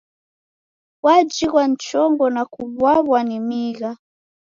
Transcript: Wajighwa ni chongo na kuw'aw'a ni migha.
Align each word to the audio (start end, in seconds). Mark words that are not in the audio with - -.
Wajighwa 1.05 1.63
ni 1.67 1.75
chongo 1.85 2.25
na 2.35 2.43
kuw'aw'a 2.53 3.19
ni 3.29 3.37
migha. 3.47 3.91